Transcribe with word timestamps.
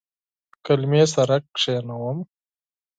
کلمې 0.65 1.03
سره 1.13 1.35
کښینوم 1.53 2.17